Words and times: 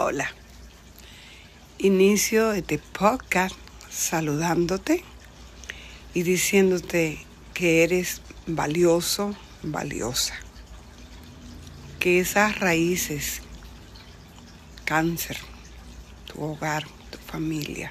Hola. 0.00 0.30
Inicio 1.78 2.52
este 2.52 2.78
podcast 2.78 3.56
saludándote 3.90 5.02
y 6.14 6.22
diciéndote 6.22 7.18
que 7.52 7.82
eres 7.82 8.22
valioso, 8.46 9.34
valiosa. 9.64 10.34
Que 11.98 12.20
esas 12.20 12.60
raíces, 12.60 13.40
cáncer, 14.84 15.36
tu 16.32 16.44
hogar, 16.44 16.86
tu 17.10 17.18
familia, 17.18 17.90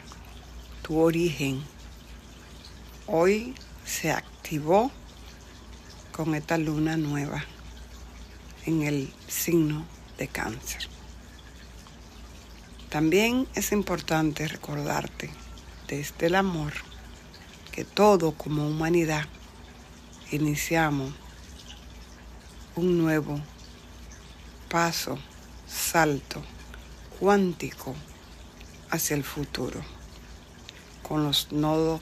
tu 0.84 1.00
origen, 1.00 1.62
hoy 3.06 3.54
se 3.84 4.14
activó 4.14 4.92
con 6.14 6.36
esta 6.36 6.58
luna 6.58 6.96
nueva 6.96 7.44
en 8.66 8.84
el 8.84 9.12
signo 9.28 9.86
de 10.18 10.30
cáncer. 10.30 10.97
También 12.90 13.48
es 13.54 13.74
importante 13.74 14.48
recordarte 14.48 15.30
desde 15.88 16.28
el 16.28 16.36
amor 16.36 16.74
que 17.72 17.84
todo 17.84 18.32
como 18.32 18.66
humanidad 18.66 19.26
iniciamos 20.32 21.14
un 22.76 22.98
nuevo 22.98 23.42
paso, 24.70 25.20
salto 25.68 26.42
cuántico 27.20 27.94
hacia 28.90 29.18
el 29.18 29.24
futuro 29.24 29.82
con 31.04 31.24
los 31.24 31.52
nodos 31.52 32.00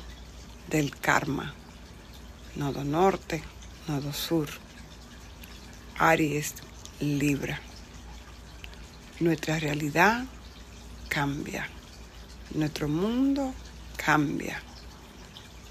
del 0.67 0.95
karma, 0.95 1.53
nodo 2.55 2.83
norte, 2.83 3.43
nodo 3.87 4.13
sur, 4.13 4.49
Aries, 5.97 6.55
Libra. 6.99 7.59
Nuestra 9.19 9.59
realidad 9.59 10.25
cambia. 11.15 11.65
Nuestro 12.55 12.89
mundo 12.89 13.53
cambia. 13.95 14.61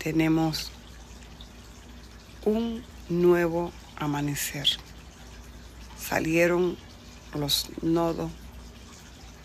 Tenemos 0.02 0.70
un 2.46 2.82
nuevo 3.10 3.70
amanecer. 3.96 4.66
Salieron 6.00 6.78
los 7.34 7.68
nodos 7.82 8.30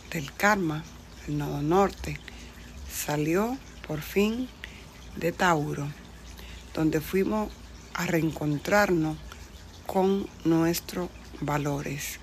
del 0.09 0.31
karma, 0.31 0.86
el 1.27 1.38
nodo 1.38 1.61
norte, 1.61 2.17
salió 2.89 3.58
por 3.86 4.00
fin 4.00 4.47
de 5.17 5.33
Tauro, 5.33 5.89
donde 6.73 7.02
fuimos 7.02 7.52
a 7.94 8.05
reencontrarnos 8.05 9.17
con 9.86 10.30
nuestros 10.45 11.09
valores, 11.42 12.20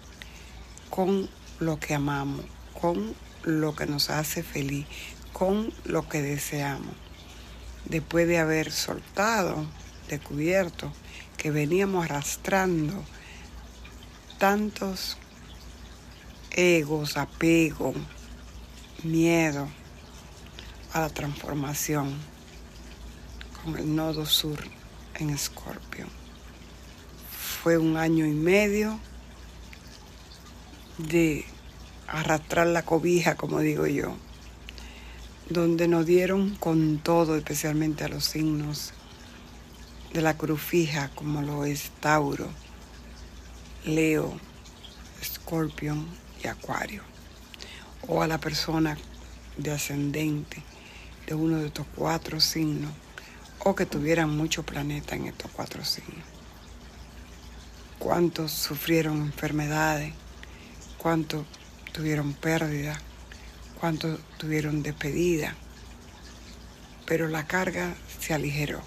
con 0.89 1.29
lo 1.61 1.79
que 1.79 1.93
amamos, 1.93 2.47
con 2.81 3.26
lo 3.47 3.75
que 3.75 3.87
nos 3.87 4.11
hace 4.11 4.43
feliz, 4.43 4.87
con 5.33 5.73
lo 5.85 6.09
que 6.09 6.21
deseamos. 6.21 6.95
Después 7.85 8.27
de 8.27 8.39
haber 8.39 8.73
soltado, 8.73 9.65
descubierto 10.09 10.93
que 11.37 11.51
veníamos 11.51 12.05
arrastrando 12.05 13.05
tantos 14.39 15.17
egos, 16.51 17.17
apego, 17.17 17.95
miedo 19.05 19.69
a 20.93 21.01
la 21.01 21.09
transformación 21.11 22.15
con 23.63 23.77
el 23.77 23.95
nodo 23.95 24.27
sur 24.27 24.59
en 25.15 25.31
Escorpio. 25.31 26.07
Fue 27.63 27.79
un 27.79 27.97
año 27.97 28.27
y 28.27 28.33
medio 28.33 28.99
de 30.99 31.45
arrastrar 32.09 32.67
la 32.67 32.83
cobija, 32.83 33.37
como 33.37 33.61
digo 33.61 33.87
yo, 33.87 34.15
donde 35.49 35.89
nos 35.89 36.07
dieron 36.07 36.57
con 36.57 36.99
todo, 36.99 37.37
especialmente 37.37 38.05
a 38.05 38.09
los 38.09 38.25
signos 38.25 38.93
de 40.13 40.23
la 40.23 40.37
cruz 40.37 40.61
fija, 40.61 41.11
como 41.15 41.43
lo 41.43 41.65
es 41.65 41.91
Tauro, 42.01 42.49
Leo, 43.85 44.39
Escorpión 45.21 46.07
y 46.43 46.49
Acuario, 46.49 47.03
o 48.09 48.23
a 48.23 48.27
la 48.27 48.39
persona 48.39 48.97
de 49.57 49.73
ascendente 49.73 50.63
de 51.27 51.35
uno 51.35 51.59
de 51.59 51.67
estos 51.67 51.87
cuatro 51.95 52.41
signos, 52.41 52.93
o 53.65 53.75
que 53.75 53.87
tuvieran 53.87 54.37
muchos 54.37 54.65
planetas 54.65 55.19
en 55.19 55.27
estos 55.27 55.51
cuatro 55.51 55.85
signos. 55.85 56.25
¿Cuántos 57.99 58.53
sufrieron 58.53 59.17
enfermedades? 59.23 60.13
¿Cuántos 60.99 61.45
tuvieron 61.97 62.35
pérdida, 62.35 63.01
cuántos 63.81 64.21
tuvieron 64.37 64.83
despedida, 64.83 65.55
pero 67.07 67.27
la 67.27 67.47
carga 67.47 67.95
se 68.21 68.35
aligeró. 68.35 68.83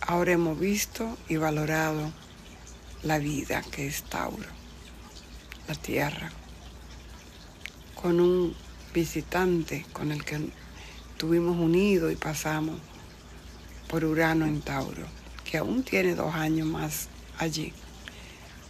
Ahora 0.00 0.30
hemos 0.30 0.56
visto 0.56 1.18
y 1.28 1.34
valorado 1.34 2.12
la 3.02 3.18
vida 3.18 3.60
que 3.72 3.88
es 3.88 4.04
Tauro, 4.04 4.48
la 5.66 5.74
tierra, 5.74 6.30
con 8.00 8.20
un 8.20 8.54
visitante 8.94 9.84
con 9.92 10.12
el 10.12 10.24
que 10.24 10.48
estuvimos 11.10 11.56
unidos 11.56 12.12
y 12.12 12.16
pasamos 12.16 12.78
por 13.88 14.04
Urano 14.04 14.46
en 14.46 14.60
Tauro, 14.60 15.08
que 15.44 15.58
aún 15.58 15.82
tiene 15.82 16.14
dos 16.14 16.36
años 16.36 16.68
más 16.68 17.08
allí, 17.36 17.72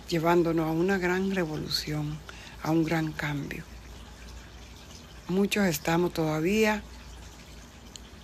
llevándonos 0.09 0.67
a 0.67 0.71
una 0.71 0.97
gran 0.97 1.33
revolución 1.35 2.19
a 2.67 2.73
un 2.73 2.83
gran 2.83 3.13
cambio. 3.13 3.63
Muchos 5.29 5.67
estamos 5.67 6.13
todavía 6.13 6.83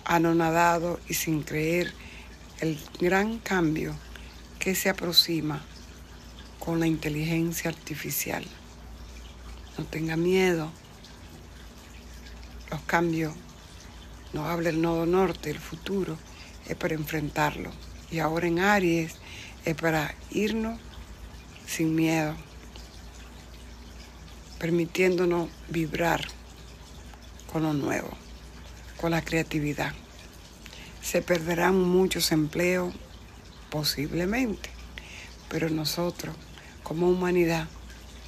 anonadados 0.03 0.99
y 1.07 1.13
sin 1.13 1.43
creer 1.43 1.93
el 2.59 2.77
gran 2.99 3.39
cambio 3.39 3.95
que 4.59 4.75
se 4.75 4.89
aproxima 4.89 5.63
con 6.59 6.81
la 6.81 6.87
inteligencia 6.87 7.69
artificial. 7.69 8.43
No 9.77 9.85
tenga 9.85 10.17
miedo. 10.17 10.69
Los 12.69 12.81
cambios, 12.81 13.33
no 14.33 14.45
habla 14.49 14.71
el 14.71 14.81
nodo 14.81 15.05
norte, 15.05 15.51
el 15.51 15.59
futuro 15.59 16.17
es 16.67 16.75
para 16.75 16.95
enfrentarlo. 16.95 17.71
Y 18.11 18.19
ahora 18.19 18.47
en 18.47 18.59
Aries 18.59 19.15
es 19.63 19.75
para 19.75 20.13
irnos 20.31 20.77
sin 21.65 21.95
miedo 21.95 22.35
permitiéndonos 24.63 25.49
vibrar 25.67 26.25
con 27.51 27.63
lo 27.63 27.73
nuevo, 27.73 28.07
con 28.95 29.11
la 29.11 29.21
creatividad. 29.21 29.91
Se 31.01 31.21
perderán 31.21 31.77
muchos 31.77 32.31
empleos, 32.31 32.93
posiblemente, 33.69 34.69
pero 35.49 35.69
nosotros, 35.69 36.33
como 36.81 37.09
humanidad, 37.09 37.67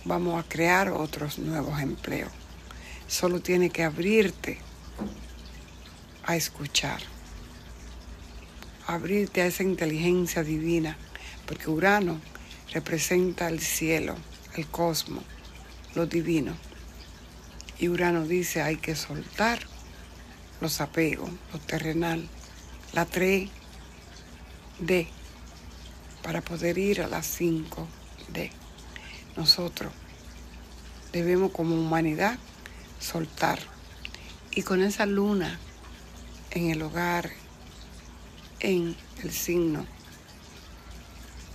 vamos 0.03 0.37
a 0.37 0.45
crear 0.45 0.89
otros 0.89 1.39
nuevos 1.39 1.79
empleos. 1.79 2.33
Solo 3.07 3.39
tiene 3.39 3.69
que 3.69 3.85
abrirte 3.85 4.57
a 6.25 6.35
escuchar, 6.35 6.99
abrirte 8.87 9.41
a 9.41 9.45
esa 9.45 9.63
inteligencia 9.63 10.43
divina, 10.43 10.97
porque 11.45 11.69
Urano 11.69 12.19
representa 12.73 13.47
el 13.47 13.61
cielo, 13.61 14.17
el 14.57 14.67
cosmos, 14.67 15.23
lo 15.95 16.05
divino. 16.05 16.55
Y 17.79 17.89
Urano 17.89 18.25
dice 18.25 18.61
hay 18.61 18.77
que 18.77 18.95
soltar 18.95 19.59
los 20.61 20.79
apegos, 20.81 21.29
lo 21.51 21.59
terrenal, 21.59 22.27
la 22.93 23.07
3D, 23.07 23.49
para 26.21 26.41
poder 26.41 26.77
ir 26.77 27.01
a 27.01 27.07
la 27.07 27.19
5D. 27.19 28.51
Nosotros 29.35 29.91
debemos 31.11 31.51
como 31.51 31.75
humanidad 31.75 32.37
soltar. 32.99 33.59
Y 34.51 34.61
con 34.61 34.81
esa 34.81 35.05
luna 35.05 35.59
en 36.51 36.69
el 36.69 36.81
hogar, 36.81 37.29
en 38.61 38.95
el 39.21 39.31
signo, 39.31 39.85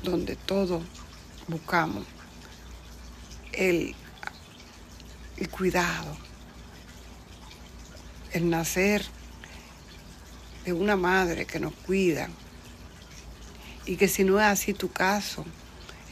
donde 0.02 0.36
todo 0.36 0.82
buscamos 1.48 2.04
el 3.52 3.94
el 5.40 5.48
cuidado, 5.48 6.16
el 8.32 8.48
nacer 8.48 9.04
de 10.64 10.72
una 10.72 10.96
madre 10.96 11.46
que 11.46 11.58
nos 11.58 11.72
cuida 11.72 12.28
y 13.86 13.96
que 13.96 14.06
si 14.06 14.22
no 14.22 14.38
es 14.38 14.46
así 14.46 14.74
tu 14.74 14.92
caso, 14.92 15.44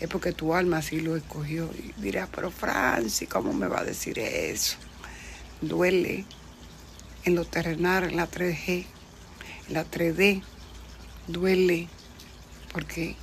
es 0.00 0.08
porque 0.08 0.32
tu 0.32 0.54
alma 0.54 0.78
así 0.78 1.00
lo 1.00 1.16
escogió. 1.16 1.70
Y 1.74 1.92
dirás, 2.00 2.28
pero 2.34 2.50
Francis, 2.50 3.28
¿cómo 3.28 3.52
me 3.52 3.68
va 3.68 3.80
a 3.80 3.84
decir 3.84 4.18
eso? 4.18 4.78
Duele 5.60 6.24
en 7.24 7.34
lo 7.34 7.44
terrenal, 7.44 8.04
en 8.04 8.16
la 8.16 8.30
3G, 8.30 8.86
en 9.68 9.74
la 9.74 9.84
3D, 9.84 10.42
duele 11.26 11.88
porque 12.72 13.16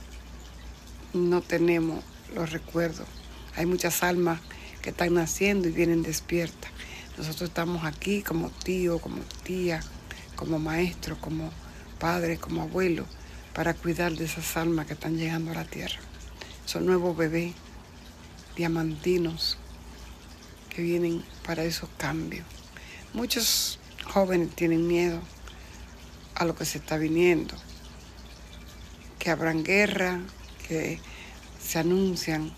no 1.13 1.41
tenemos 1.41 2.03
los 2.35 2.51
recuerdos. 2.51 3.07
Hay 3.55 3.65
muchas 3.65 4.03
almas 4.03 4.39
que 4.85 4.91
están 4.91 5.15
naciendo 5.15 5.67
y 5.67 5.71
vienen 5.71 6.03
despiertas. 6.03 6.69
Nosotros 7.17 7.49
estamos 7.49 7.85
aquí 7.85 8.21
como 8.21 8.51
tío, 8.51 8.99
como 8.99 9.17
tía, 9.41 9.81
como 10.35 10.59
maestro, 10.59 11.19
como 11.19 11.49
padre, 11.97 12.37
como 12.37 12.61
abuelo, 12.61 13.07
para 13.55 13.73
cuidar 13.73 14.13
de 14.13 14.25
esas 14.25 14.55
almas 14.55 14.85
que 14.85 14.93
están 14.93 15.17
llegando 15.17 15.49
a 15.49 15.55
la 15.55 15.65
tierra. 15.65 15.97
Son 16.67 16.85
nuevos 16.85 17.17
bebés, 17.17 17.55
diamantinos, 18.55 19.57
que 20.69 20.83
vienen 20.83 21.25
para 21.43 21.63
esos 21.63 21.89
cambios. 21.97 22.45
Muchos 23.11 23.79
jóvenes 24.03 24.53
tienen 24.53 24.85
miedo 24.85 25.19
a 26.35 26.45
lo 26.45 26.55
que 26.55 26.65
se 26.65 26.77
está 26.77 26.97
viniendo, 26.97 27.55
que 29.17 29.31
habrán 29.31 29.63
guerra, 29.63 30.21
que 30.67 30.99
se 31.59 31.79
anuncian, 31.79 32.53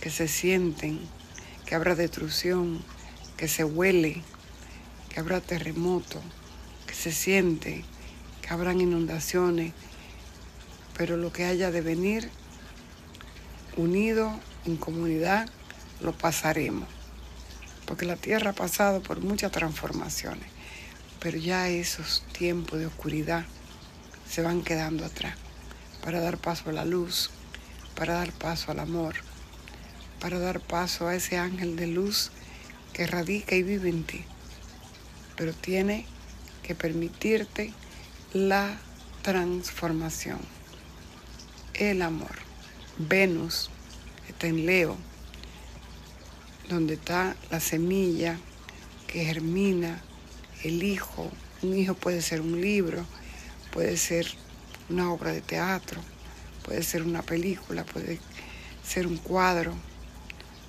que 0.00 0.10
se 0.10 0.28
sienten, 0.28 1.00
que 1.74 1.76
habrá 1.76 1.96
destrucción, 1.96 2.84
que 3.36 3.48
se 3.48 3.64
huele, 3.64 4.22
que 5.08 5.18
habrá 5.18 5.40
terremoto, 5.40 6.22
que 6.86 6.94
se 6.94 7.10
siente, 7.10 7.84
que 8.40 8.54
habrán 8.54 8.80
inundaciones, 8.80 9.72
pero 10.96 11.16
lo 11.16 11.32
que 11.32 11.46
haya 11.46 11.72
de 11.72 11.80
venir, 11.80 12.30
unido 13.76 14.38
en 14.64 14.76
comunidad, 14.76 15.48
lo 16.00 16.16
pasaremos. 16.16 16.88
Porque 17.86 18.06
la 18.06 18.14
tierra 18.14 18.50
ha 18.50 18.54
pasado 18.54 19.02
por 19.02 19.20
muchas 19.20 19.50
transformaciones, 19.50 20.46
pero 21.18 21.38
ya 21.38 21.68
esos 21.68 22.22
tiempos 22.38 22.78
de 22.78 22.86
oscuridad 22.86 23.46
se 24.30 24.42
van 24.42 24.62
quedando 24.62 25.04
atrás 25.04 25.34
para 26.04 26.20
dar 26.20 26.38
paso 26.38 26.70
a 26.70 26.72
la 26.72 26.84
luz, 26.84 27.30
para 27.96 28.14
dar 28.14 28.30
paso 28.30 28.70
al 28.70 28.78
amor, 28.78 29.23
para 30.24 30.38
dar 30.38 30.58
paso 30.60 31.06
a 31.06 31.14
ese 31.14 31.36
ángel 31.36 31.76
de 31.76 31.86
luz 31.86 32.30
que 32.94 33.06
radica 33.06 33.56
y 33.56 33.62
vive 33.62 33.90
en 33.90 34.04
ti. 34.04 34.24
Pero 35.36 35.52
tiene 35.52 36.06
que 36.62 36.74
permitirte 36.74 37.74
la 38.32 38.74
transformación, 39.20 40.38
el 41.74 42.00
amor. 42.00 42.34
Venus 42.96 43.68
está 44.26 44.46
en 44.46 44.64
Leo, 44.64 44.96
donde 46.70 46.94
está 46.94 47.36
la 47.50 47.60
semilla 47.60 48.38
que 49.06 49.26
germina 49.26 50.00
el 50.62 50.84
hijo. 50.84 51.30
Un 51.60 51.76
hijo 51.76 51.92
puede 51.92 52.22
ser 52.22 52.40
un 52.40 52.62
libro, 52.62 53.04
puede 53.74 53.98
ser 53.98 54.26
una 54.88 55.12
obra 55.12 55.32
de 55.32 55.42
teatro, 55.42 56.00
puede 56.64 56.82
ser 56.82 57.02
una 57.02 57.20
película, 57.20 57.84
puede 57.84 58.20
ser 58.82 59.06
un 59.06 59.18
cuadro, 59.18 59.74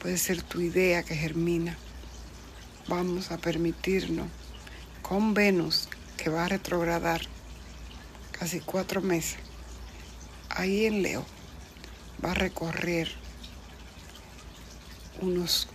puede 0.05 0.19
ser 0.19 0.43
tu 0.43 0.61
idea 0.61 1.01
que 1.01 1.15
germina. 1.15 1.75
Vamos 2.87 3.31
a 3.31 3.39
permitirnos 3.39 4.27
con 5.01 5.33
Venus, 5.33 5.89
que 6.15 6.29
va 6.29 6.45
a 6.45 6.47
retrogradar 6.47 7.21
casi 8.31 8.59
cuatro 8.59 9.01
meses, 9.01 9.39
ahí 10.51 10.85
en 10.85 11.01
Leo, 11.01 11.25
va 12.23 12.33
a 12.33 12.35
recorrer 12.35 13.09
unos 15.21 15.67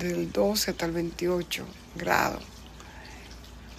del 0.00 0.32
12 0.32 0.72
hasta 0.72 0.86
el 0.86 0.90
28 0.90 1.64
grados, 1.94 2.42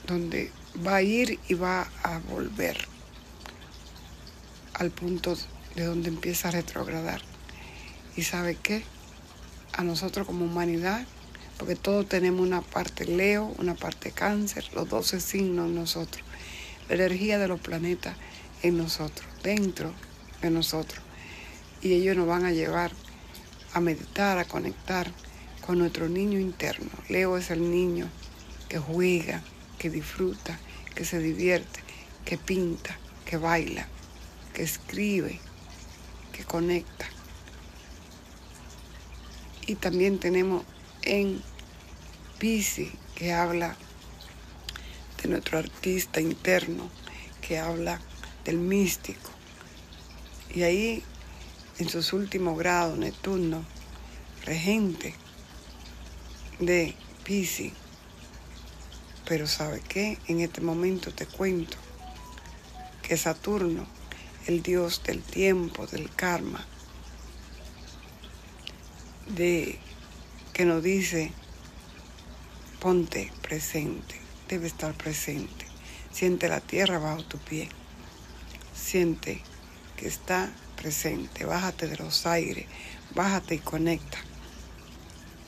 donde 0.07 0.53
va 0.88 0.95
a 0.95 1.01
ir 1.01 1.38
y 1.50 1.53
va 1.53 1.86
a 2.01 2.19
volver 2.19 2.77
al 4.74 4.89
punto 4.92 5.36
de 5.75 5.83
donde 5.83 6.07
empieza 6.07 6.47
a 6.47 6.51
retrogradar. 6.51 7.35
¿Y 8.16 8.24
sabe 8.24 8.56
qué? 8.56 8.84
A 9.74 9.84
nosotros 9.84 10.26
como 10.26 10.46
humanidad, 10.46 11.06
porque 11.58 11.76
todos 11.76 12.08
tenemos 12.08 12.42
una 12.42 12.62
parte 12.62 13.06
Leo, 13.06 13.54
una 13.58 13.76
parte 13.76 14.12
Cáncer, 14.12 14.66
los 14.74 14.88
12 14.88 15.20
signos 15.20 15.68
en 15.68 15.76
nosotros, 15.76 16.24
la 16.88 16.96
energía 16.96 17.38
de 17.40 17.48
los 17.48 17.60
planetas 17.60 18.16
en 18.64 18.78
nosotros, 18.78 19.28
dentro 19.44 19.92
de 20.42 20.50
nosotros. 20.50 21.04
Y 21.82 21.94
ellos 21.94 22.16
nos 22.16 22.28
van 22.28 22.46
a 22.46 22.52
llevar 22.52 22.92
a 23.74 23.82
meditar, 23.82 24.38
a 24.38 24.46
conectar 24.46 25.12
con 25.66 25.80
nuestro 25.80 26.08
niño 26.08 26.40
interno. 26.40 26.90
Leo 27.10 27.38
es 27.38 27.52
el 27.52 27.70
niño 27.70 28.08
que 28.70 28.80
juega, 28.80 29.42
que 29.78 29.90
disfruta, 29.90 30.58
que 30.96 31.04
se 31.04 31.20
divierte, 31.20 31.82
que 32.24 32.38
pinta, 32.38 32.98
que 33.26 33.36
baila, 33.38 33.88
que 34.54 34.64
escribe, 34.64 35.40
que 36.32 36.46
conecta. 36.46 37.08
Y 39.68 39.76
también 39.76 40.20
tenemos 40.20 40.64
en 41.04 41.42
Pisi, 42.38 42.92
que 43.16 43.34
habla 43.34 43.76
de 45.22 45.30
nuestro 45.30 45.58
artista 45.58 46.20
interno, 46.22 46.90
que 47.42 47.58
habla 47.58 48.00
del 48.44 48.58
místico. 48.58 49.32
Y 50.54 50.64
ahí, 50.64 51.04
en 51.80 51.90
sus 51.90 52.14
últimos 52.14 52.58
grados, 52.58 52.98
Neptuno, 52.98 53.64
regente 54.46 55.16
de 56.60 56.96
Pisi. 57.24 57.74
Pero 59.28 59.48
¿sabe 59.48 59.82
qué? 59.88 60.20
En 60.28 60.40
este 60.40 60.62
momento 60.62 61.12
te 61.12 61.26
cuento 61.26 61.78
que 63.02 63.18
Saturno 63.18 63.88
el 64.48 64.62
Dios 64.62 65.02
del 65.04 65.22
tiempo, 65.24 65.88
del 65.88 66.14
karma, 66.14 66.66
de 69.27 69.80
que 70.54 70.66
nos 70.66 70.83
dice, 70.83 71.31
ponte 72.80 73.31
presente, 73.42 74.16
debe 74.48 74.68
estar 74.68 74.94
presente, 74.94 75.66
siente 76.12 76.48
la 76.48 76.62
tierra 76.62 77.00
bajo 77.00 77.24
tu 77.24 77.38
pie, 77.38 77.69
siente 78.74 79.42
que 79.98 80.07
está 80.07 80.51
presente, 80.75 81.45
bájate 81.45 81.88
de 81.88 81.98
los 81.98 82.25
aires, 82.25 82.66
bájate 83.13 83.56
y 83.56 83.60
conecta. 83.60 84.18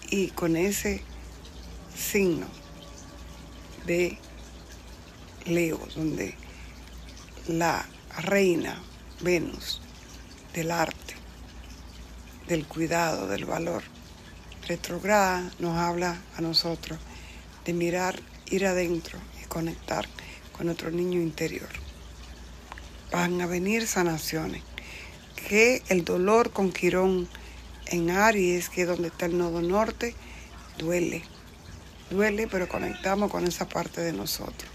Y 0.10 0.30
con 0.30 0.56
ese 0.56 1.02
signo 1.96 2.48
de 3.86 4.18
Leo, 5.46 5.80
donde 5.96 6.36
la 7.48 7.86
reina 8.18 8.82
Venus 9.22 9.82
del 10.54 10.72
arte, 10.72 11.17
del 12.48 12.66
cuidado, 12.66 13.28
del 13.28 13.46
valor. 13.46 13.84
Retrograda 14.68 15.50
nos 15.60 15.78
habla 15.78 16.18
a 16.36 16.42
nosotros 16.42 17.00
de 17.66 17.74
mirar, 17.74 18.20
ir 18.48 18.66
adentro 18.66 19.20
y 19.42 19.46
conectar 19.46 20.08
con 20.54 20.68
nuestro 20.68 20.92
niño 20.92 21.22
interior. 21.22 21.70
Van 23.12 23.40
a 23.42 23.46
venir 23.46 23.88
sanaciones. 23.88 24.64
Que 25.48 25.82
el 25.88 26.04
dolor 26.04 26.52
con 26.52 26.72
Quirón 26.72 27.28
en 27.86 28.10
Aries, 28.10 28.70
que 28.70 28.82
es 28.82 28.88
donde 28.88 29.08
está 29.08 29.28
el 29.28 29.38
nodo 29.38 29.62
norte, 29.62 30.16
duele. 30.78 31.24
Duele, 32.10 32.48
pero 32.48 32.68
conectamos 32.68 33.32
con 33.32 33.46
esa 33.46 33.68
parte 33.70 34.02
de 34.02 34.14
nosotros. 34.14 34.70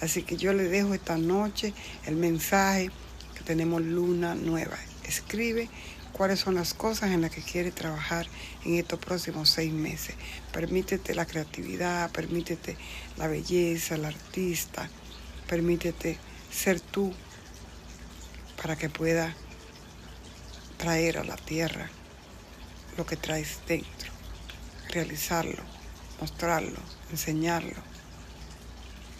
Así 0.00 0.22
que 0.22 0.36
yo 0.36 0.52
le 0.52 0.64
dejo 0.64 0.94
esta 0.94 1.16
noche 1.16 1.72
el 2.06 2.16
mensaje 2.16 2.90
que 3.34 3.44
tenemos 3.44 3.82
luna 3.82 4.34
nueva. 4.34 4.76
Escribe 5.04 5.68
cuáles 6.16 6.40
son 6.40 6.54
las 6.54 6.74
cosas 6.74 7.10
en 7.10 7.20
las 7.20 7.30
que 7.30 7.42
quiere 7.42 7.70
trabajar 7.70 8.26
en 8.64 8.76
estos 8.76 8.98
próximos 8.98 9.50
seis 9.50 9.72
meses. 9.72 10.14
Permítete 10.52 11.14
la 11.14 11.26
creatividad, 11.26 12.10
permítete 12.10 12.76
la 13.16 13.28
belleza, 13.28 13.96
el 13.96 14.04
artista, 14.04 14.88
permítete 15.46 16.18
ser 16.50 16.80
tú 16.80 17.12
para 18.60 18.76
que 18.76 18.88
pueda 18.88 19.34
traer 20.78 21.18
a 21.18 21.24
la 21.24 21.36
tierra 21.36 21.90
lo 22.96 23.04
que 23.04 23.16
traes 23.16 23.60
dentro, 23.66 24.12
realizarlo, 24.90 25.62
mostrarlo, 26.20 26.78
enseñarlo 27.10 27.96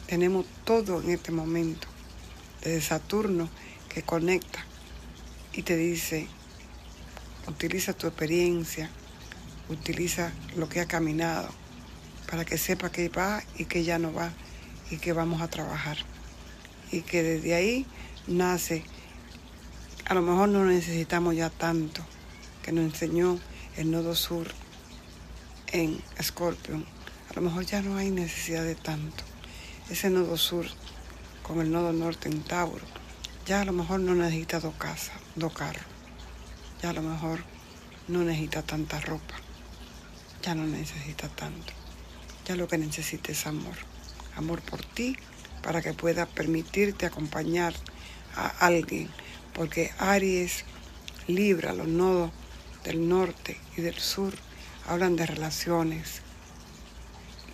tenemos 0.07 0.47
todo 0.65 1.03
en 1.03 1.11
este 1.11 1.33
momento, 1.33 1.89
desde 2.63 2.81
Saturno 2.81 3.49
que 3.89 4.03
conecta 4.03 4.65
y 5.53 5.63
te 5.63 5.77
dice, 5.77 6.29
utiliza 7.49 7.93
tu 7.93 8.07
experiencia, 8.07 8.91
utiliza 9.69 10.33
lo 10.57 10.69
que 10.69 10.81
ha 10.81 10.87
caminado 10.87 11.49
para 12.31 12.45
que 12.45 12.59
sepa 12.59 12.91
que 12.91 13.09
va 13.09 13.43
y 13.57 13.65
que 13.67 13.85
ya 13.85 13.99
no 13.99 14.13
va 14.13 14.33
y 14.91 14.99
que 14.99 15.13
vamos 15.13 15.41
a 15.43 15.49
trabajar. 15.49 15.99
Y 16.93 17.03
que 17.03 17.23
desde 17.23 17.55
ahí 17.55 17.87
nace, 18.27 18.85
a 20.05 20.15
lo 20.15 20.23
mejor 20.23 20.49
no 20.49 20.65
necesitamos 20.65 21.35
ya 21.35 21.51
tanto, 21.51 22.03
que 22.63 22.73
nos 22.73 22.85
enseñó 22.85 23.39
el 23.77 23.91
nodo 23.91 24.15
sur 24.15 24.47
en 25.69 26.01
Scorpion. 26.23 26.85
A 27.31 27.35
lo 27.35 27.43
mejor 27.43 27.67
ya 27.67 27.83
no 27.83 27.97
hay 27.97 28.11
necesidad 28.11 28.65
de 28.65 28.77
tanto 28.77 29.25
ese 29.91 30.11
nodo 30.11 30.37
sur 30.37 30.67
con 31.43 31.61
el 31.61 31.71
nodo 31.71 31.93
norte 31.93 32.29
en 32.29 32.43
Tauro, 32.43 32.85
ya 33.47 33.61
a 33.61 33.65
lo 33.65 33.73
mejor 33.73 34.01
no 34.01 34.15
necesita 34.15 34.59
dos 34.59 34.75
casas, 34.75 35.15
dos 35.37 35.53
carros. 35.53 35.96
Ya 36.83 36.91
a 36.91 36.93
lo 36.93 37.03
mejor 37.03 37.41
no 38.09 38.21
necesita 38.21 38.63
tanta 38.63 39.01
ropa. 39.01 39.35
ya 40.43 40.55
no 40.55 40.65
necesita 40.67 41.29
tanto. 41.29 41.73
Ya 42.47 42.55
lo 42.55 42.69
que 42.69 42.79
necesita 42.79 43.33
es 43.33 43.47
amor. 43.47 43.75
Amor 44.37 44.61
por 44.63 44.85
ti 44.85 45.17
para 45.63 45.83
que 45.83 45.93
pueda 45.93 46.27
permitirte 46.27 47.07
acompañar 47.07 47.75
a 48.37 48.47
alguien. 48.65 49.09
Porque 49.53 49.91
Aries, 49.99 50.65
Libra, 51.27 51.73
los 51.73 51.89
nodos 51.89 52.31
del 52.85 53.09
norte 53.09 53.59
y 53.77 53.81
del 53.81 53.99
sur 53.99 54.33
hablan 54.87 55.17
de 55.17 55.27
relaciones, 55.27 56.23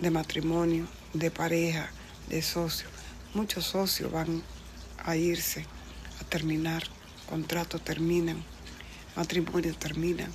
de 0.01 0.11
matrimonio, 0.11 0.87
de 1.15 1.31
pareja, 1.31 1.91
de 2.29 2.43
socio. 2.43 2.89
Muchos 3.33 3.65
socios 3.65 4.13
van 4.13 4.43
a 4.99 5.17
irse, 5.17 5.65
a 6.21 6.25
terminar, 6.25 6.83
contratos 7.31 7.83
terminan, 7.83 8.45
matrimonios 9.17 9.79
terminan, 9.79 10.33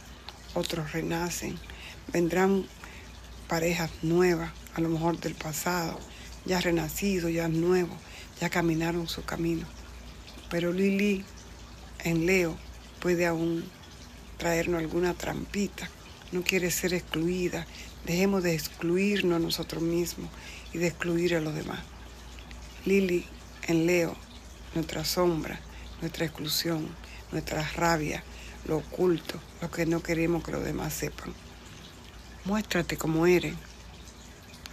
otros 0.53 0.91
renacen, 0.91 1.57
vendrán 2.11 2.65
parejas 3.47 3.91
nuevas, 4.01 4.51
a 4.75 4.81
lo 4.81 4.89
mejor 4.89 5.19
del 5.19 5.35
pasado, 5.35 5.99
ya 6.45 6.61
renacidos, 6.61 7.31
ya 7.31 7.47
nuevos, 7.47 7.97
ya 8.39 8.49
caminaron 8.49 9.07
su 9.07 9.23
camino. 9.23 9.65
Pero 10.49 10.71
Lili 10.71 11.25
en 12.03 12.25
Leo 12.25 12.57
puede 12.99 13.25
aún 13.25 13.65
traernos 14.37 14.79
alguna 14.79 15.13
trampita, 15.13 15.89
no 16.31 16.43
quiere 16.43 16.71
ser 16.71 16.93
excluida, 16.93 17.65
dejemos 18.05 18.43
de 18.43 18.53
excluirnos 18.53 19.37
a 19.37 19.39
nosotros 19.39 19.81
mismos 19.81 20.29
y 20.73 20.77
de 20.77 20.87
excluir 20.87 21.35
a 21.35 21.41
los 21.41 21.55
demás. 21.55 21.79
Lili 22.85 23.25
en 23.67 23.85
Leo, 23.85 24.15
nuestra 24.75 25.03
sombra, 25.03 25.59
nuestra 26.01 26.25
exclusión, 26.25 26.87
nuestra 27.31 27.67
rabia, 27.75 28.23
lo 28.67 28.77
oculto, 28.77 29.39
lo 29.61 29.71
que 29.71 29.85
no 29.85 30.01
queremos 30.01 30.43
que 30.43 30.51
los 30.51 30.63
demás 30.63 30.93
sepan. 30.93 31.33
Muéstrate 32.45 32.97
como 32.97 33.25
eres. 33.25 33.55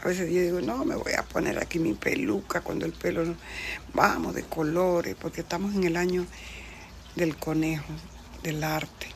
A 0.02 0.08
veces 0.08 0.30
yo 0.30 0.40
digo, 0.42 0.60
no, 0.60 0.84
me 0.84 0.96
voy 0.96 1.14
a 1.14 1.22
poner 1.22 1.58
aquí 1.58 1.78
mi 1.78 1.94
peluca 1.94 2.60
cuando 2.60 2.84
el 2.84 2.92
pelo 2.92 3.24
no... 3.24 3.36
Vamos 3.94 4.34
de 4.34 4.42
colores, 4.42 5.16
porque 5.18 5.40
estamos 5.40 5.74
en 5.74 5.84
el 5.84 5.96
año 5.96 6.26
del 7.16 7.36
conejo, 7.36 7.92
del 8.42 8.62
arte, 8.64 9.06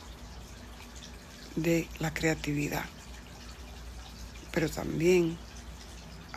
de 1.57 1.87
la 1.99 2.15
creatividad. 2.15 2.85
Pero 4.51 4.71
también 4.71 5.37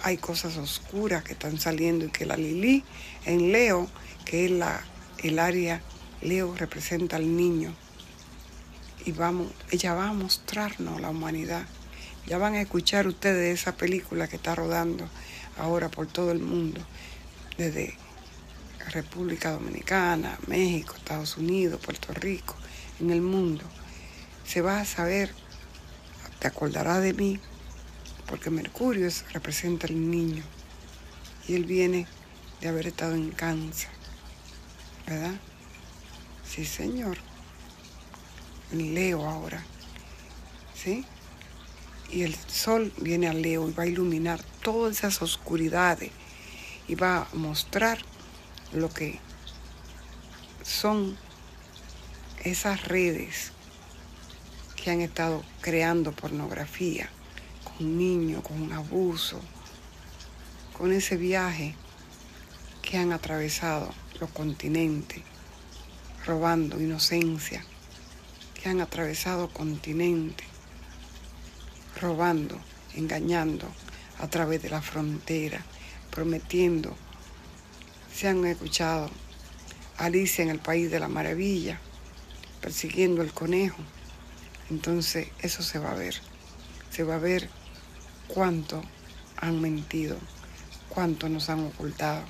hay 0.03 0.17
cosas 0.17 0.57
oscuras 0.57 1.23
que 1.23 1.33
están 1.33 1.59
saliendo 1.59 2.05
y 2.05 2.09
que 2.09 2.25
la 2.25 2.35
Lili 2.35 2.83
en 3.25 3.51
Leo, 3.51 3.87
que 4.25 4.45
es 4.45 4.51
la, 4.51 4.83
el 5.23 5.39
área, 5.39 5.81
Leo 6.21 6.55
representa 6.55 7.15
al 7.15 7.37
niño. 7.37 7.73
Y 9.05 9.11
vamos, 9.13 9.51
ella 9.71 9.93
va 9.93 10.09
a 10.09 10.13
mostrarnos 10.13 11.01
la 11.01 11.09
humanidad. 11.09 11.65
Ya 12.27 12.37
van 12.37 12.53
a 12.53 12.61
escuchar 12.61 13.07
ustedes 13.07 13.59
esa 13.59 13.75
película 13.75 14.27
que 14.27 14.35
está 14.35 14.53
rodando 14.53 15.09
ahora 15.57 15.89
por 15.89 16.07
todo 16.07 16.31
el 16.31 16.39
mundo, 16.39 16.81
desde 17.57 17.95
República 18.89 19.51
Dominicana, 19.51 20.37
México, 20.47 20.95
Estados 20.95 21.37
Unidos, 21.37 21.81
Puerto 21.83 22.13
Rico, 22.13 22.55
en 22.99 23.09
el 23.09 23.21
mundo. 23.21 23.63
Se 24.45 24.61
va 24.61 24.79
a 24.79 24.85
saber, 24.85 25.33
te 26.39 26.47
acordarás 26.47 27.01
de 27.01 27.13
mí, 27.13 27.39
porque 28.27 28.49
Mercurio 28.49 29.09
representa 29.33 29.87
al 29.87 30.09
niño 30.09 30.43
y 31.47 31.55
él 31.55 31.65
viene 31.65 32.07
de 32.59 32.67
haber 32.67 32.87
estado 32.87 33.15
en 33.15 33.31
cáncer, 33.31 33.89
¿verdad? 35.07 35.35
Sí, 36.47 36.65
señor. 36.65 37.30
En 38.71 38.93
Leo 38.93 39.27
ahora, 39.27 39.63
¿sí? 40.73 41.05
Y 42.09 42.23
el 42.23 42.35
sol 42.35 42.93
viene 42.97 43.27
a 43.27 43.33
Leo 43.33 43.69
y 43.69 43.73
va 43.73 43.83
a 43.83 43.87
iluminar 43.87 44.41
todas 44.63 44.97
esas 44.97 45.21
oscuridades 45.21 46.11
y 46.87 46.95
va 46.95 47.23
a 47.23 47.27
mostrar 47.33 47.99
lo 48.73 48.89
que 48.89 49.19
son 50.63 51.17
esas 52.43 52.85
redes 52.85 53.51
que 54.75 54.91
han 54.91 55.01
estado 55.01 55.43
creando 55.61 56.11
pornografía 56.11 57.09
un 57.81 57.97
niño, 57.97 58.41
con 58.43 58.61
un 58.61 58.73
abuso, 58.73 59.39
con 60.77 60.91
ese 60.93 61.17
viaje 61.17 61.75
que 62.81 62.97
han 62.97 63.11
atravesado 63.11 63.91
los 64.19 64.29
continentes, 64.31 65.21
robando 66.25 66.79
inocencia, 66.79 67.65
que 68.61 68.69
han 68.69 68.81
atravesado 68.81 69.49
continentes, 69.49 70.45
robando, 71.99 72.59
engañando 72.95 73.67
a 74.19 74.27
través 74.27 74.61
de 74.61 74.69
la 74.69 74.81
frontera, 74.81 75.63
prometiendo. 76.11 76.95
Se 78.13 78.27
han 78.27 78.45
escuchado 78.45 79.09
Alicia 79.97 80.43
en 80.43 80.49
el 80.49 80.59
País 80.59 80.91
de 80.91 80.99
la 80.99 81.07
Maravilla, 81.07 81.79
persiguiendo 82.61 83.23
el 83.23 83.33
conejo. 83.33 83.81
Entonces 84.69 85.29
eso 85.39 85.63
se 85.63 85.79
va 85.79 85.91
a 85.91 85.95
ver. 85.95 86.15
Se 86.91 87.03
va 87.03 87.15
a 87.15 87.19
ver 87.19 87.49
cuánto 88.27 88.83
han 89.37 89.59
mentido, 89.59 90.17
cuánto 90.89 91.29
nos 91.29 91.49
han 91.49 91.65
ocultado. 91.65 92.23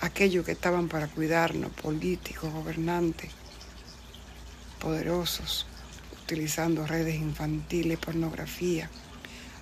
Aquellos 0.00 0.46
que 0.46 0.52
estaban 0.52 0.88
para 0.88 1.08
cuidarnos, 1.08 1.72
políticos, 1.72 2.52
gobernantes, 2.52 3.30
poderosos, 4.78 5.66
utilizando 6.22 6.86
redes 6.86 7.16
infantiles, 7.16 7.98
pornografía, 7.98 8.90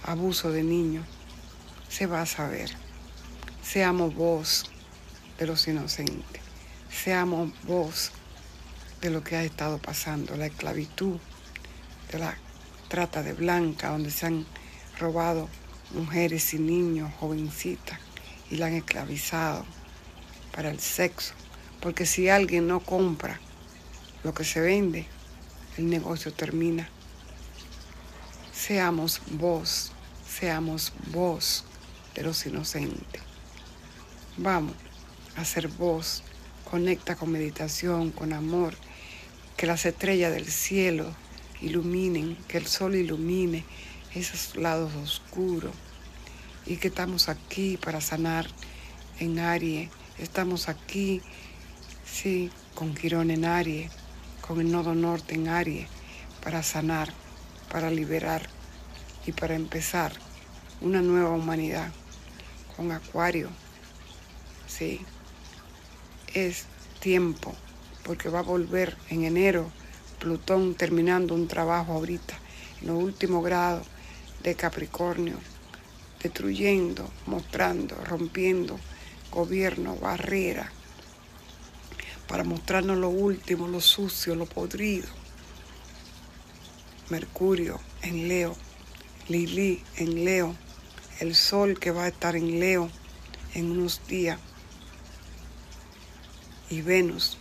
abuso 0.05 0.51
de 0.53 0.63
niños, 0.63 1.07
se 1.89 2.07
va 2.07 2.23
a 2.23 2.27
saber. 2.27 2.71
Seamos 3.63 4.15
voz 4.15 4.65
de 5.39 5.47
los 5.47 5.67
inocentes, 5.69 6.43
seamos 6.91 7.53
voz 7.65 8.13
de 9.01 9.11
lo 9.11 9.23
que 9.23 9.37
ha 9.37 9.45
estado 9.45 9.79
pasando, 9.79 10.37
la 10.37 10.47
esclavitud, 10.47 11.19
de 12.11 12.19
la 12.19 12.37
trata 12.89 13.23
de 13.23 13.33
blanca, 13.33 13.91
donde 13.91 14.11
se 14.11 14.27
han 14.27 14.47
robado 14.99 15.49
mujeres 15.95 16.55
y 16.55 16.59
niños, 16.59 17.13
jovencitas, 17.19 17.99
y 18.51 18.57
la 18.57 18.67
han 18.67 18.75
esclavizado 18.75 19.65
para 20.55 20.71
el 20.71 20.81
sexo. 20.81 21.35
Porque 21.81 22.07
si 22.07 22.29
alguien 22.29 22.67
no 22.67 22.81
compra 22.81 23.41
lo 24.27 24.35
que 24.35 24.43
se 24.43 24.61
vende, 24.61 25.07
el 25.77 25.89
negocio 25.89 26.33
termina. 26.33 26.89
Seamos 28.53 29.21
voz, 29.31 29.93
seamos 30.29 30.93
voz 31.13 31.63
de 32.13 32.25
los 32.25 32.45
inocentes. 32.45 33.23
Vamos 34.37 34.75
a 35.37 35.45
ser 35.45 35.69
voz, 35.69 36.25
conecta 36.69 37.15
con 37.15 37.31
meditación, 37.31 38.11
con 38.11 38.33
amor, 38.33 38.75
que 39.57 39.69
las 39.69 39.87
estrellas 39.87 40.33
del 40.33 40.51
cielo 40.51 41.15
iluminen, 41.61 42.37
que 42.49 42.59
el 42.59 42.67
sol 42.67 42.97
ilumine 42.97 43.65
esos 44.13 44.57
lados 44.57 44.93
oscuros. 44.97 45.73
Y 46.67 46.79
que 46.79 46.89
estamos 46.89 47.29
aquí 47.29 47.77
para 47.77 48.01
sanar 48.01 48.49
en 49.21 49.39
Aries, 49.39 49.89
estamos 50.19 50.69
aquí, 50.69 51.23
sí, 52.05 52.51
con 52.75 52.93
Quirón 52.93 53.31
en 53.31 53.45
Aries, 53.45 53.93
con 54.47 54.61
el 54.61 54.71
nodo 54.71 54.95
norte 54.95 55.35
en 55.35 55.49
Aries, 55.49 55.89
para 56.43 56.63
sanar, 56.63 57.13
para 57.71 57.91
liberar 57.91 58.43
y 59.27 59.33
para 59.33 59.55
empezar 59.55 60.13
una 60.81 61.01
nueva 61.03 61.31
humanidad 61.31 61.93
con 62.77 62.93
Acuario, 62.93 63.51
sí, 64.67 65.01
es 66.35 66.67
tiempo, 67.01 67.55
porque 68.05 68.29
va 68.29 68.41
a 68.41 68.43
volver 68.43 68.97
en 69.11 69.25
enero 69.25 69.71
Plutón 70.19 70.75
terminando 70.75 71.35
un 71.35 71.49
trabajo 71.49 71.93
ahorita, 71.93 72.35
en 72.81 72.89
los 72.89 73.03
últimos 73.03 73.45
grados 73.45 73.87
de 74.43 74.55
Capricornio, 74.55 75.37
destruyendo, 76.23 77.11
mostrando, 77.27 77.97
rompiendo 78.05 78.79
gobierno, 79.31 79.97
barrera, 79.97 80.73
para 82.29 82.45
mostrarnos 82.45 82.99
lo 82.99 83.09
último, 83.09 83.69
lo 83.69 83.81
sucio, 83.81 84.35
lo 84.35 84.47
podrido. 84.47 85.09
Mercurio 87.09 87.81
en 88.03 88.29
Leo, 88.29 88.57
Lili 89.29 89.83
en 89.97 90.25
Leo, 90.25 90.55
el 91.21 91.35
Sol 91.35 91.79
que 91.79 91.91
va 91.91 92.05
a 92.05 92.09
estar 92.09 92.37
en 92.37 92.59
Leo 92.59 92.91
en 93.55 93.71
unos 93.71 94.01
días 94.09 94.39
y 96.69 96.83
Venus 96.83 97.39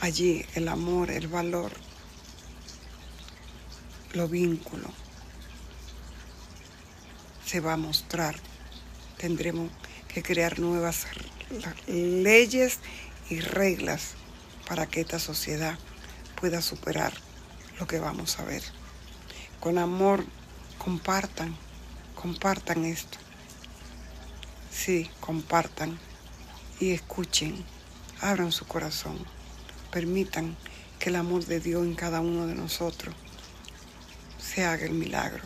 allí, 0.00 0.44
el 0.54 0.68
amor, 0.68 1.10
el 1.10 1.28
valor, 1.28 1.72
los 4.12 4.30
vínculos 4.30 4.92
se 7.50 7.60
va 7.60 7.72
a 7.72 7.76
mostrar. 7.76 8.36
Tendremos 9.16 9.70
que 10.06 10.22
crear 10.22 10.60
nuevas 10.60 11.06
leyes 11.88 12.78
y 13.30 13.40
reglas 13.40 14.14
para 14.68 14.86
que 14.86 15.00
esta 15.00 15.18
sociedad 15.18 15.78
pueda 16.38 16.60
superar 16.60 17.14
lo 17.78 17.86
que 17.86 17.98
vamos 17.98 18.38
a 18.38 18.44
ver. 18.44 18.62
Con 19.60 19.78
amor 19.78 20.24
compartan, 20.78 21.56
compartan 22.14 22.84
esto. 22.84 23.18
Sí, 24.70 25.10
compartan 25.20 25.98
y 26.80 26.90
escuchen, 26.90 27.64
abran 28.20 28.52
su 28.52 28.66
corazón, 28.66 29.18
permitan 29.90 30.56
que 30.98 31.10
el 31.10 31.16
amor 31.16 31.46
de 31.46 31.60
Dios 31.60 31.84
en 31.84 31.94
cada 31.94 32.20
uno 32.20 32.46
de 32.46 32.54
nosotros 32.54 33.14
se 34.38 34.64
haga 34.64 34.84
el 34.84 34.92
milagro. 34.92 35.42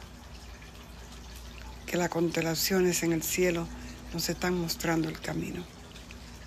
Que 1.86 1.96
las 1.96 2.08
constelaciones 2.08 3.02
en 3.02 3.12
el 3.12 3.22
cielo 3.22 3.66
nos 4.12 4.28
están 4.28 4.58
mostrando 4.58 5.08
el 5.08 5.20
camino. 5.20 5.64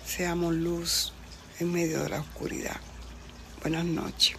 Seamos 0.04 0.54
luz 0.54 1.12
en 1.60 1.72
medio 1.72 2.02
de 2.02 2.08
la 2.10 2.20
oscuridad. 2.20 2.76
Buenas 3.62 3.84
noches. 3.84 4.36